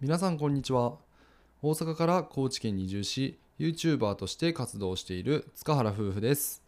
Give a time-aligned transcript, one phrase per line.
[0.00, 0.92] 皆さんこんにちは。
[1.60, 6.62] 大阪から高知県に移住し YouTuber として活動している塚原夫婦です。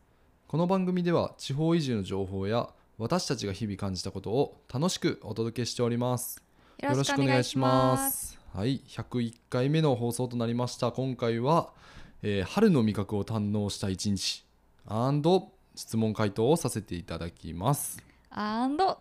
[0.49, 6.43] この番組では地方移住の情報や私たちが日々感じたことを楽しくお届けしております。
[6.83, 8.37] よろしくお願いします。
[8.53, 8.81] はい。
[8.89, 10.91] 101回目の放送となりました。
[10.91, 11.71] 今回は、
[12.25, 14.45] えー春の味覚を堪能した一日。
[15.77, 18.03] 質問回答をさせていただきます。
[18.31, 18.99] アンド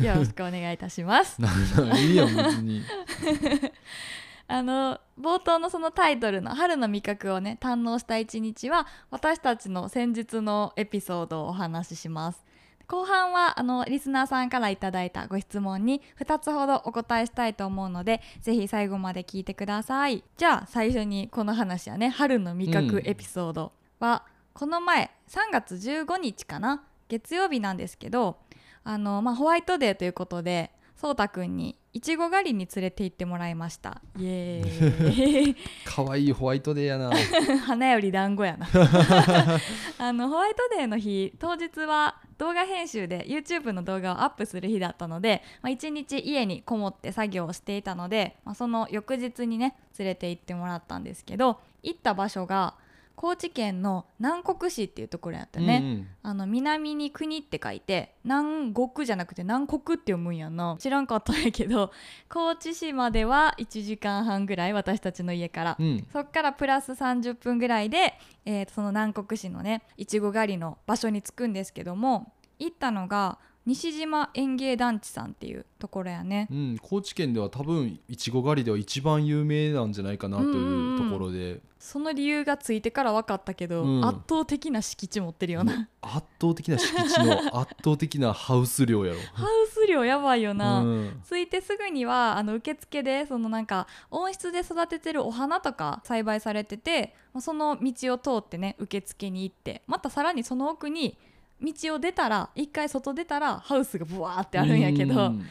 [0.00, 1.38] よろしくお願いいたします。
[1.98, 2.82] いいやん別に
[4.46, 12.44] あの冒頭のそのタイトルの春の味覚をね堪能した一日は私たちの先日のエピソードをお話しします。
[12.86, 14.90] 後半はあのリスナーさんからいいた
[15.26, 20.22] ご質問に2つほどお答えしたいと思うのでぜひ最後まで聞いてください。
[20.36, 22.10] じゃあ最初にこの話はね。
[22.10, 26.84] 春の味覚エピソードは、この前3月15日かな？
[27.08, 28.38] 月曜日なんですけど
[28.82, 34.02] あの、まあ、ホワイトデーということでそうたくんにいちご狩りに連れて行ってもらいました。
[34.18, 35.56] イエーイ。
[35.86, 37.10] 可愛いホワイトデーやな。
[37.66, 38.66] 花より団子やな。
[39.98, 52.74] あのホワイトデーの日当日は動画編集で YouTube の動画をアップする日だったので、まあ、一日家にこもって作業をしていたので、まあ、その翌日にね連れて行ってもらったんですけど行った場所が
[53.16, 56.08] 高知県の南国市っていうところやったね、うんうん。
[56.22, 60.76] あの南に国って書いて南国じゃなくて南国って読むんやんな。
[60.78, 61.92] 知らんかったんやけど
[62.28, 66.06] 高知市までは1時間半ぐらい私たちの家から、うん。
[66.12, 76.48] そっからプラス30分ぐらいで、えーとその南国市のねいちご狩りの場所に着くんですけども行ったのが西島園芸団地さんっていうところやね。
[76.50, 84.04] うん、高知県では多分いちご狩りでは一番有名なんじゃないかなというところで、その理由がついてから分かったけど、うん。
[84.04, 85.88] 圧倒的な敷地持ってるよな。
[86.02, 89.20] 圧倒的な敷地の 圧倒的なハウス量やろ。
[89.32, 91.22] ハウス量やばいよな、うん。
[91.26, 101.16] 着いてすぐにはあの受付でそのなんか温室で育ててるお花とか栽培されててまあその道を通ってね受付に行ってまたさらにその奥に
[101.60, 105.46] 道を出たら一回外出たらハウスがブワーってあるんやけど、うん。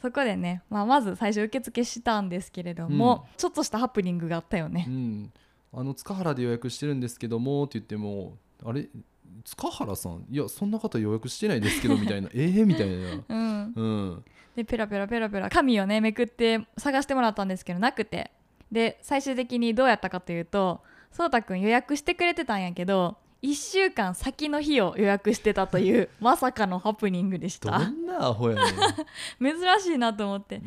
[0.00, 4.86] そこでね、まあ、まず最初受付したんですけれども、うちょっとしたハプニングがあったよね。
[4.88, 4.90] う。
[4.90, 5.32] ん、
[5.72, 8.88] あの塚原で予約してるんですけどもって言ってもあれ
[9.44, 12.94] 塚原さんいやそんな方予約してないですけどみたいな ええみたいな。
[13.28, 14.24] うん、うん、
[14.56, 18.32] でペラペラペラペラ紙をねめくって探してもらったんですけどなくて。
[18.72, 20.80] で最終的にどうやったかというと
[21.12, 28.64] そうたくん予約してくれてたんやけど1週間先の日を予約してたという まさかのハプニングでしどたんなアホやねん。
[29.42, 30.62] 珍しいなと思って。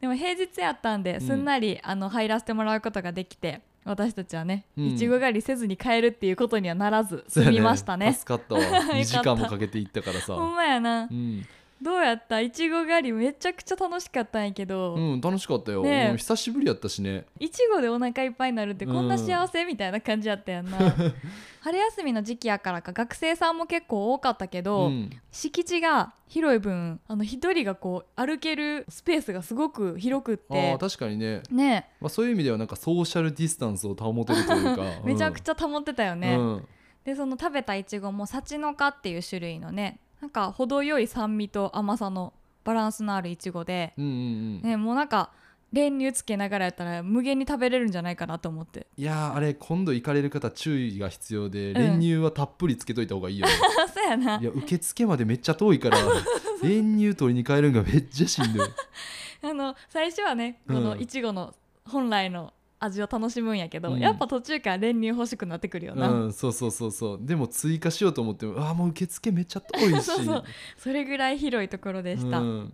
[0.00, 1.20] でも平日やったんでうん。
[1.20, 4.86] すんなり、あの入らせてもらうことができて私たちはねうん。
[4.86, 8.12] いちご狩りせずに帰るっていうことにはならず済みましたね。
[8.12, 8.60] 助かったわ。
[8.60, 10.34] 2時間もかけて行ったからさ。
[10.34, 11.08] ほんまやな。
[11.10, 11.44] うん、
[11.82, 12.40] どうやった？
[12.40, 16.10] いちご狩りめちゃくちゃ楽しかったんやけど、うん、楽しかったよ、ねえ。
[16.10, 17.24] うん久しぶりやったしね。
[17.38, 20.78] いちごでお腹いっぱいになるってこんな幸せ、みたいな感じやったやんな。
[21.62, 25.10] 春休みの時期やからか学生さんも結構多かったけど、うん。
[25.30, 34.84] 敷地が広い分あの一人がこう歩けるスペースがすごく広くっあてー確かにね、ねまあ、そういう意味ではなんかソーシャルディスタンスを保てるというか。
[35.04, 36.68] めちゃくゃちゃ保ってたよね、うん。
[37.04, 42.32] でその食べたいちごも幸の花っていう種類のねなんか程よい酸味と甘さの
[42.64, 44.14] バランスのあるいちごで、うんうんう
[44.58, 44.62] ん。
[44.62, 45.30] ね、もうなんか
[45.72, 48.86] 練乳つけながらやったら無限に食べれるんじゃないかなと思って。
[48.96, 51.74] いやーあれ今度行かれる方注意が必要で、ん。
[51.74, 53.52] 練乳はたっぷりつけといた方がいいよね
[53.84, 54.38] あ そうやな。
[54.40, 55.98] いや受付までめっちゃ遠いから
[56.62, 58.68] 練乳取りに帰るんがめっちゃしんどい。
[59.42, 60.84] あの最初はねこうん。
[60.84, 61.54] のいちごの
[61.86, 64.00] 本来の味を楽しむんやけど、うん。
[64.00, 67.18] やっぱ途中から練乳欲しくなってくるよな、うんそうそうそうそう。
[67.20, 70.02] でも追加しようと思ってもあーもう受付めっちゃ遠いし。
[70.02, 70.44] そうそう
[70.78, 72.72] それぐらい広いところでした、うん。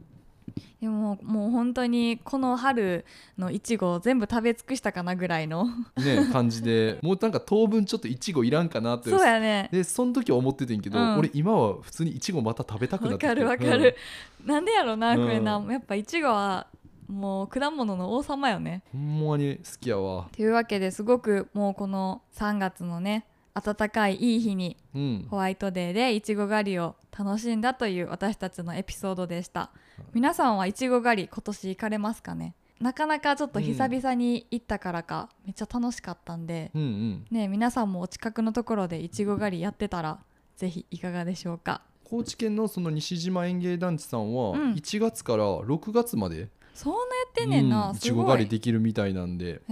[0.80, 3.04] でももう本当にこの春
[3.38, 5.64] のいちごを全部食べ尽くしたかなぐらいの。
[5.96, 6.98] ね感じで。
[7.02, 9.10] もうなんか当分ちょっといちごいらんかなって。
[9.10, 9.68] そうやね。
[9.72, 11.18] でその時は思っててんけど、うん。
[11.18, 13.96] 俺今は普通にいちごまた食べたくなってわかるわかる、
[14.44, 16.66] なんでやろなうんこれな、やっぱいちごは
[17.08, 18.82] もう果物の王様よね。
[18.94, 20.28] うんほんまに好きやわ。
[20.32, 25.26] というわけですごくもうこの3月のね暖かいいい日にうん。
[25.30, 29.70] ホワイトデーでいちご狩りを楽しんだという私たちのエピソードでした。
[30.12, 32.54] 皆さんはいちご狩り今年行かれますかね？
[32.80, 37.26] なかなかちょっと久々に行ったからか、めっちゃ楽しかったんでうんうん。
[37.30, 40.18] ね皆さんもお近くのところでいちご狩りやってたら
[40.56, 41.80] ぜひいかがでしょうか？
[42.04, 44.72] 高知県のその西島園芸団地さんはうん。
[44.74, 47.98] 1月から6月までそんなやってんねんな、うんい。
[47.98, 49.62] ちご狩りできるみたいなんで、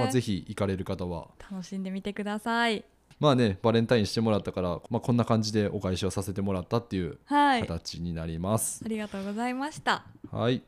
[0.00, 1.28] まあ、ぜひ行かれる方は。
[1.50, 2.84] 楽しんでみてください。
[3.18, 7.60] まあねバレンタインしてもらったから、まあ、こんな感じでお返しをさせてもらったっていうはい。
[7.60, 10.04] 形になります、ありがとうございました。
[10.32, 10.62] はい。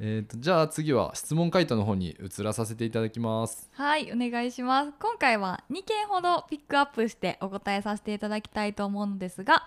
[0.00, 3.68] えー、とじゃあ次は質問回答の方に移らさせていただきます。
[3.74, 4.92] はいお願いします。
[4.98, 9.64] 今回は2件ほどピックアップしてお答えさせていただきたいと思うのですが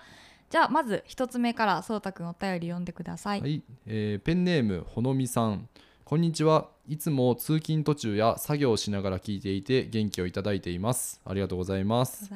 [0.51, 5.69] じゃあまず1つ目からそうたくんお便り読んでください、はい、えーペンネームほのみさん。
[6.03, 6.67] こんにちは。
[6.89, 11.21] いつも通勤途中や作業をしながら聞いていて元気をいただいています。
[11.23, 12.29] ありがとうございまあす。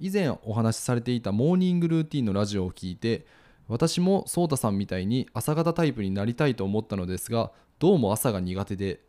[0.00, 3.26] 以前お話しされていたモーニングルーティンのラジオを聞いて
[3.68, 9.00] 私もソータさんみたいに朝方タイプになりたいと思ったのですがどうも朝が苦手で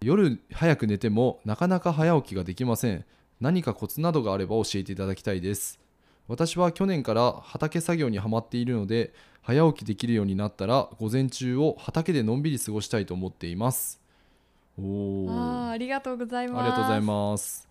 [0.00, 3.04] 夜早く寝てもなかなか早起きができません。
[3.38, 5.78] 何かコツなどがあれば教えていただきたいです
[6.28, 9.12] 私は去年から畑作業にはまっているので
[9.42, 14.00] 早起きできるようになったら午前中を畑でのんびり過ごしたいと思っています。
[14.78, 15.30] おー。
[15.30, 16.60] あーありがとうございます。
[16.60, 17.68] ありがとうございます。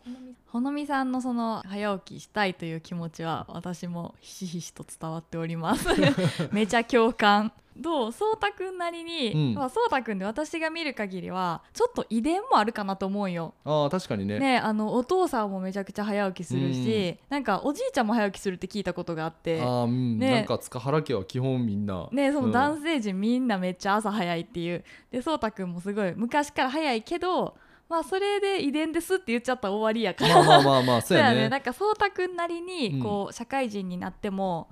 [0.48, 5.90] ほのみさんのその早起きしたいという気持ちは私もひしひしと伝わっております。
[6.54, 9.54] めちゃ共感どうそうたくんなりに、うん。
[9.56, 13.54] まあ、そうたくんで私が見る限りはちょっと遺伝もあるかなと思うよ。
[13.66, 14.40] ああ確かにね。
[14.40, 20.32] ねあのお父さんもめちゃくちゃ早起きするし、なんかおじいちゃんも早起きするって聞いたことがあってあーうん、ね。
[20.32, 22.08] なんか塚原家は基本みんな。
[22.12, 22.52] ねそのうん。
[22.52, 24.84] 男性陣みんなめっちゃ朝早いっていう。
[25.12, 27.56] でそうたくんもすごい昔から早いけど
[27.90, 30.36] まあそれで遺伝ですって言っちゃったら終わりやから。
[30.36, 31.50] まあまあまあまあ そうやね。
[31.50, 34.70] なんかそうたくんなりにこう、社会人になっても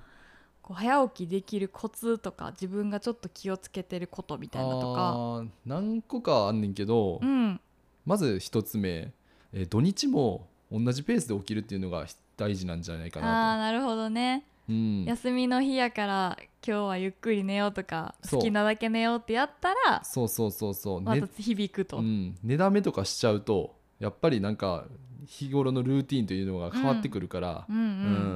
[0.63, 5.43] こう早起きできるコツとか自分がちょっと気をつけてることみたいなとか。
[5.65, 7.59] 何個かあんねんけど、うん。
[8.05, 9.11] まず一つ目、
[9.51, 16.37] えー土日も同じペースで起きるっていうのが大事なんじゃないかあーななるほどね、と、うん、休みの日やから
[16.67, 24.85] 今日はゆっくり寝ようとか好きなだけ寝ようってやったらそうそうそうそう、またね響くと、うん、寝だめとかしちゃうとやっぱりなんか
[25.25, 27.83] 日頃のルーティンというのが変わってくるから、うんうん。
[27.83, 27.87] う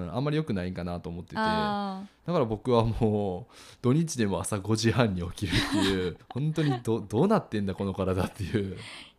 [0.05, 1.35] んあんまり良くないかなと思ってて。
[1.35, 8.75] だあから僕はもう土日でも朝5時半に起きるっていう 本当にどどうなってんだこの体っていう。
[8.75, 8.77] ー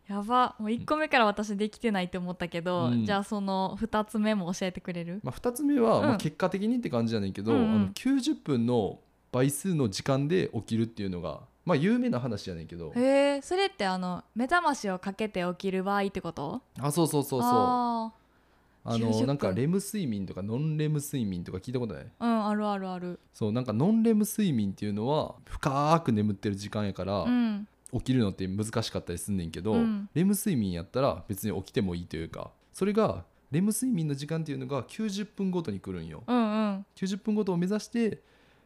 [0.09, 0.55] やば。
[0.59, 3.05] もう1個目から私できてないって思ったけど、うん。
[3.05, 5.21] じゃあその2つ目も教えてくれる？
[5.23, 7.75] まあ、2つ目は、まあ、うん結果的にって感じじゃないけど、うんうん。
[7.75, 8.99] あの90分の
[9.31, 12.91] 倍数の時間で起きるっていうのが、まあ、有名な話じゃないけど。
[12.95, 16.61] へえそれってあの目覚ましをかけて起きる場合ってこと？
[16.79, 17.49] あそうそうそうそう。
[17.51, 18.11] あ
[18.85, 22.03] あ90分のなんかレム睡眠とかノンレム睡眠とか聞いたことない？
[22.03, 23.19] ーうんあるあるある。
[23.33, 27.67] そうなんかノンレム睡眠っていうのは深く眠ってる時間やから、うん。
[27.91, 30.09] 起きるのって難しかったりすんねんけど、うん。
[30.13, 36.23] レム睡眠やったら別に起きてもいいというかそれがレム睡眠の時間っていうのが90分ごとに来るんよ。
[36.27, 36.85] うんうん。
[36.95, 38.21] 90分ごとを目指して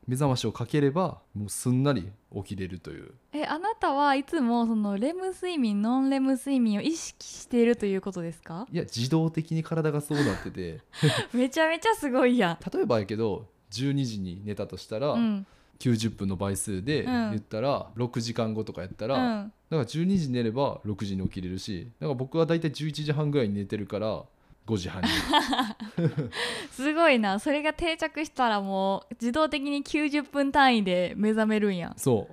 [0.08, 3.12] 目覚ましをかければもうすんなり起きれるという。
[3.32, 8.68] えあなたはいつもそのレム睡眠ノンレム睡眠を意識しているということですか？
[8.72, 10.82] いや自動的に体がそうなってて。
[11.34, 15.48] めちゃめちゃすごいや例えばやけど12時に寝たとしたら、んうん。
[15.80, 17.30] 90分の倍数でうん。
[17.32, 19.54] 言ったら6時間後とかやったら、うん。
[19.70, 24.24] だから12時に寝れば6時に起きれるしだから僕はだいたい11時半ぐらいに寝てるから
[24.66, 25.10] 5時半に。
[26.72, 27.40] すごいな。
[27.40, 31.94] それが定着したらもう自動的に90分単位で目覚めるんや。
[31.98, 32.30] そ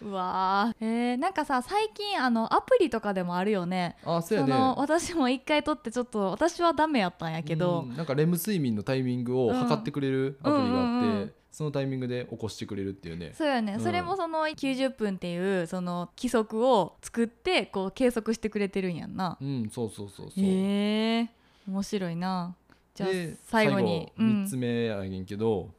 [0.00, 0.04] う。
[0.06, 0.84] うわー。
[0.84, 3.96] えー、なんかさ最近あのアプリとかでもあるよね。
[4.04, 4.52] あそうやね。
[4.52, 13.32] の私も一回撮ってちょっと私はダメやったんやけど、うんなんかレム睡眠のタイミングを測ってくれるアプリがあって、うんうんうんそのタイミングで起こしてくれるっていうね。
[13.36, 13.80] そうよね、うん。
[13.80, 19.36] それもその90分っていうその規則を作ってこう計測してくれてるんやんな。
[19.40, 21.30] うんそうそうそうそう、へえ。
[21.66, 22.54] 面白いな。
[22.94, 24.12] じゃあで最後に。
[24.16, 25.70] 最後3つ目やねんけど、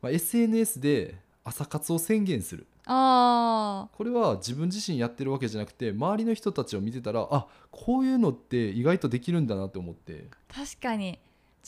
[0.00, 2.66] まあ、SNS で朝活を宣言する。
[2.88, 10.12] あこれは自分自身やってるわけじゃなくて周りの人たちを見てたらあこういうのって意外とできるんだなって思って。
[10.12, 11.18] ー確かに。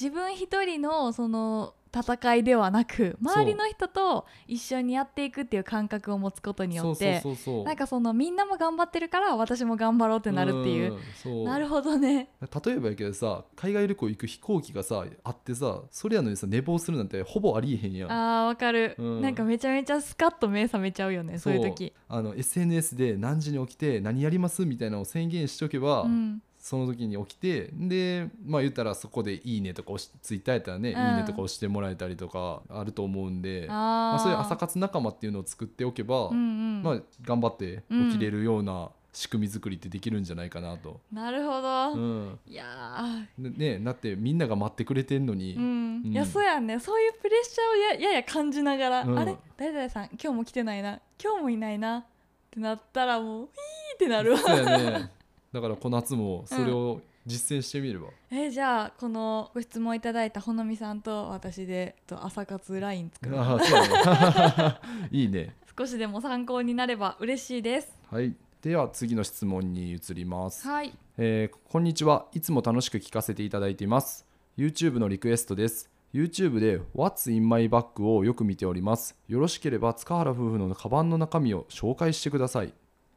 [0.01, 7.23] 自分一人のその戦いではなく周りの人と一緒にやっていくっていう感覚を持つことによって
[7.65, 12.31] なんかそのみんなも頑張ってるから私も頑張ろうってなるっていう、なるほどね。
[12.41, 18.13] 例えばやけどさ海外旅行行く飛行機がさあってさそれやのにさ寝坊するなんてほぼありえへんやん。
[18.13, 19.21] あーわかる、うん。
[19.21, 21.93] なんかめちゃめちゃスカッと目覚めちゃうよねそういう時。
[22.09, 30.99] あの SNS で何時に起きて何やりますみたいなのを宣言しておけば、うんその時に起きてでまあ言ったらそこで「いいね」とか押しツイッターやったらね「うん。
[30.99, 36.41] いいね」とか押してもらえたりとかあると思うんでまあ、そういう朝活仲間っていうのを作っておけば、うんう
[36.81, 36.83] ん。
[36.83, 41.01] まあ、頑張って起きれるような仕組み作りってできるんじゃないかなと。
[41.11, 42.39] なるほど、うん。
[42.47, 43.05] いや
[43.39, 46.13] でね、だってみんなが待ってくれてんのに、ーうん、うん。
[46.13, 46.79] いやそうやんね。
[46.79, 49.19] そういうプレッシャーをややや感じながら、うん。
[49.19, 49.35] あれ？
[49.57, 51.01] 誰々さん今日も来てないな。
[51.23, 51.99] 今日もいないな。
[51.99, 52.05] っ
[52.51, 54.39] てなったらもうヒーってなるわ。
[54.39, 55.11] そうやね
[55.53, 63.41] だからこの夏もそれを実践してみれば、えじゃあこのご質問いただいたほのみさんと私でと朝活ライン作ろう。
[63.41, 65.09] ああそうやね。
[65.13, 65.55] いいね。
[65.79, 67.95] 少しでも参考になれば嬉しいです。
[68.11, 68.35] はい。
[68.63, 70.67] では次の質問に移ります。
[70.67, 70.93] はい。
[71.17, 72.27] えーこんにちは。
[72.33, 74.27] いつも楽しく聞かせていただいています。
[74.57, 75.91] YouTube のリクエストです。
[76.13, 79.17] YouTube で What's in my bag をよく見ております。
[79.29, 82.73] よろしければ塚原夫婦のカバンの中身を紹介してください。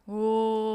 [0.08, 0.71] おお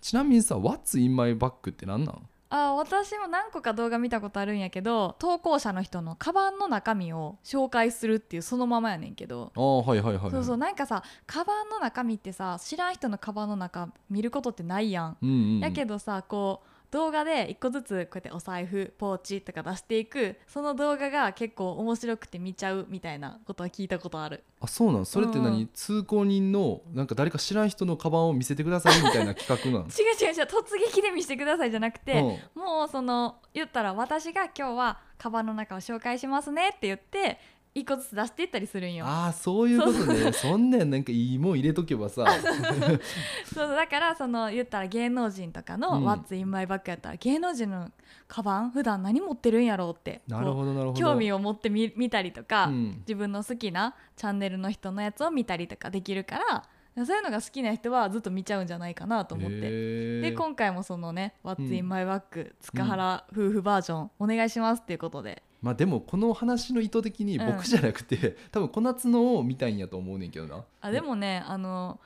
[0.00, 2.28] ちなみにさ What's in my bag って何なん？
[2.50, 9.52] あ私も何個か動画見たことあるんやけど投稿者の人のカバンの中身を紹介するっていうそのままやねんけど。
[9.54, 10.30] ああはいはいはいはい。
[10.30, 15.60] そうそうなんかさカバンの中身ってさ知らん人のカバンの中見ることってないやん、うんうんうん。
[15.60, 24.42] やけどさこう動画で一個ずつこうやってお財布ポーチとか出していくその動画が結構面白くて見ちゃうみたいなことは聞いたことある。
[24.60, 25.06] あそうなん？
[25.06, 25.70] それって何、うん。
[25.74, 32.20] 通行人のなんか誰か知らん人のカバンを見せてくださいみたいな企画なの 違う違う違う突撃で見せてくださいじゃなくて、
[32.54, 32.62] うん。
[32.62, 37.38] もうその言ったら私が今日はカバンの中を紹介しますねって言って
[37.74, 39.04] 一個ずつ出していったりするんよ。
[39.06, 40.32] ああそういうことね。
[40.32, 42.26] そんなんなんかいいもん入れとけばさ。
[43.54, 46.08] そうだからその言ったら芸能人とかの「うん。
[46.08, 47.90] What's in my bag」やったら芸能人の
[48.26, 51.00] カバン普段何持ってるんやろうってなるほどなるほど。
[51.00, 52.98] 興味を持ってみ見たりとか、うん。
[53.00, 56.64] 自分の好きなチャンネルの人のやつを見たりとかできるから
[57.06, 59.56] そういうのが好きな人はずっと見ちゃうんじゃないかなと思って。
[59.56, 60.20] へー。
[60.20, 65.42] で今回もそのね「う What's ん in my bag」塚原夫婦バージョンお願いしますっていうことで。
[65.60, 67.46] まあでもこの話の意図的にうん。
[67.46, 70.64] 僕じゃなくて、 多分小夏のを見たいんやと思うねんけどな。
[70.80, 71.98] あでもねあの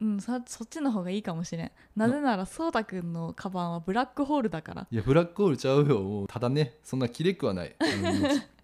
[0.00, 1.72] うんそそっちの方がいいかもしれん。
[1.96, 4.86] なぜならそうたくんのカバンはブラックホールだから。
[4.90, 6.00] いやブラックホールちゃうよ。
[6.02, 7.74] もうただねそんなきれくはない。
[7.80, 7.88] ジ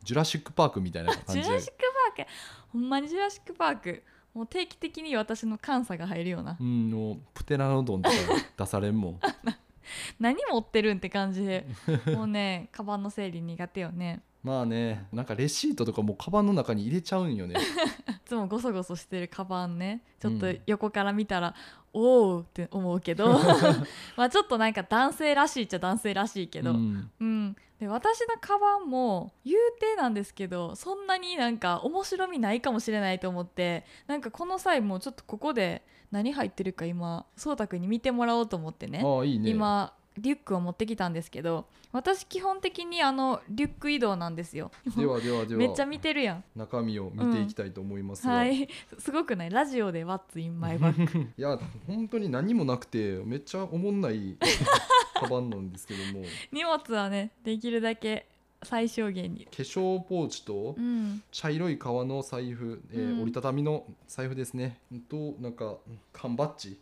[0.04, 1.42] ジュラシック・パークみたいな感じで。
[1.44, 1.78] ジュラシック・
[2.16, 2.30] パーク？
[2.72, 4.02] ほんまにジュラシック・パーク？
[4.34, 6.56] もう定期的に私の監査が入るような。
[6.60, 8.16] うんもうプテラノドンとか
[8.58, 9.20] 出されんもん。
[10.20, 11.66] 何持ってるんって感じで。
[12.06, 14.22] もうねカバンの整理苦手よね。
[14.42, 17.56] まあねなんかレシートとかもうカバンの中に入れちゃうんよね。
[17.60, 20.02] いつもゴソゴソしてるカバンね。
[20.20, 20.60] ちょっとうん。
[20.66, 21.54] 横から見たら、
[21.92, 23.38] おおって思うけど。
[24.16, 27.10] まあちょっとなんか男性らしいっちゃ男性らしいけど、うん。
[27.20, 39.50] うん、で私のカバンも言うてなんですけどそんなになんか面白みないかもしれないと思ってなんかこの際もちょっとここで何入ってるか今そうたくんに見てもらおうと思ってねいいね。
[39.50, 44.70] 今リュックを持ってきたんですけど私基本的にあのリュック移動なんですよ。
[44.96, 45.58] ではではでは。
[45.58, 46.44] めっちゃ見てるやん。
[46.54, 48.62] 中身を見ていきたいと思いますが、、はい。
[48.64, 48.68] い
[48.98, 49.50] すごくない？
[49.50, 54.36] ラジオで「What's in my bag や本当に何もなくてめっちゃおもんない
[55.20, 58.26] カバンなんですけども」荷物はねできるだけ
[58.62, 59.46] 最小限に。
[59.46, 61.22] 化粧ポーチとうん。
[61.32, 63.16] 茶色い革の財布、えーうん。
[63.22, 64.78] 折りたたみの財布ですね。
[65.08, 65.76] となんか
[66.12, 66.78] 缶バッジ。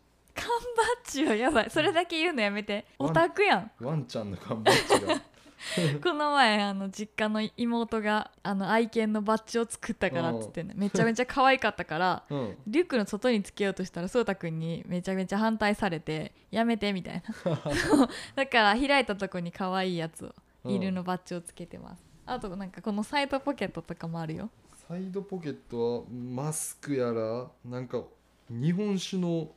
[0.79, 1.71] バッチはやばい。
[1.71, 2.85] それだけ言うのやめて。
[2.99, 3.71] オタクやん。
[3.81, 5.21] ワンちゃんの缶バッジが
[6.03, 12.57] この前あの実家の妹があの愛犬のバッジを作ったからっつってねめちゃめちゃ可愛かったから うん。
[12.67, 17.61] リュックの外につけようとしたらそうたくんにめちゃめちゃ反対されてやめてみたいな。
[18.37, 20.35] だから開いたとこに可愛いやつを
[20.65, 20.73] うん。
[20.73, 22.05] 犬のバッジをつけてます。
[22.27, 24.51] あとなんかこのサイドポケットとかもあるよ。
[24.89, 28.03] サイドポケットはマスクやらなんか
[28.49, 29.51] 日本酒の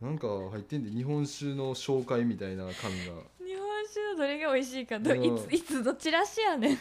[0.00, 3.22] なんか入ってんで日本酒の紹介みたいな紙が
[4.16, 5.24] どれが美味しいかどうん。
[5.24, 6.78] いついつどちらしやねん。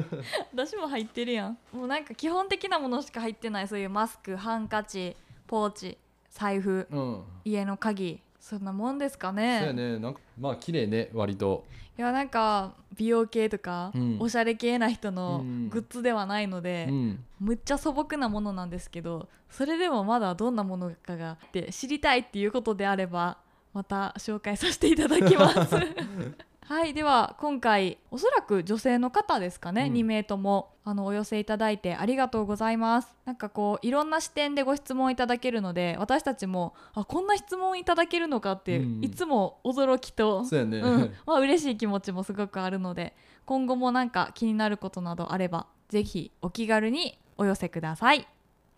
[0.52, 1.58] 私も入ってるやん。
[1.72, 5.98] もうなんか基本的なものしか入ってないそういうマスクハンカチポーチ
[6.30, 7.22] 財布うん。
[7.44, 9.98] 家の鍵そんなもんですかそうねやね。
[9.98, 11.64] なんかまあ綺麗ね割と。
[11.96, 14.16] いやなんか美容系とか、うん。
[14.20, 15.68] おしゃれ系な人のうん。
[15.68, 17.24] グッズではないので、うん。
[17.40, 23.36] むっちゃ素朴なものなんですけどそれでもまだどんなものかがって知りたいっていうことであれば
[23.74, 25.76] また紹介させていただきます
[26.66, 29.92] はいでは今回おそらく女性の方ですかね、うん。
[29.92, 33.14] 2名ともあのお寄せいただいてありがとうございます。
[33.26, 39.04] なんかこういろんな視点でご質問いただけるので私たちもあこんな質問いただけるのかって、うん。
[39.04, 48.26] いつも驚きとそうやね、うん、まあ嬉しい気持ちもすごくあるので今後もなんか気になることなどあればぜひお気軽にお寄せください。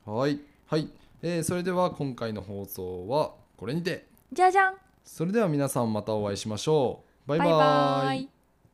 [0.05, 0.41] はい。
[0.67, 0.91] はい、
[1.23, 4.07] えーそれでは今回の放送はこれにて。
[4.33, 4.75] じゃじゃん。
[5.05, 7.49] それでは皆さんまたお会いしましょうバイバイ。
[7.49, 8.36] バイバイ。